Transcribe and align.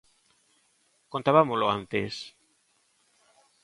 Contabámolo 1.13 1.65
antes. 1.77 2.13